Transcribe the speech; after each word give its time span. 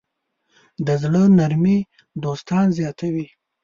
د 0.85 0.87
زړۀ 1.01 1.23
نرمي 1.37 1.77
دوستان 2.23 2.65
زیاتوي. 2.77 3.27